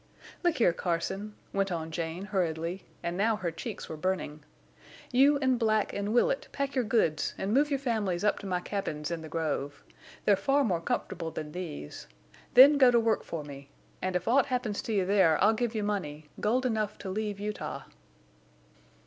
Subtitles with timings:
[0.43, 4.43] "Look here, Carson," went on Jane, hurriedly, and now her cheeks were burning.
[5.11, 8.61] "You and Black and Willet pack your goods and move your families up to my
[8.61, 9.83] cabins in the grove.
[10.25, 12.07] They're far more comfortable than these.
[12.55, 13.69] Then go to work for me.
[14.01, 17.83] And if aught happens to you there I'll give you money—gold enough to leave Utah!"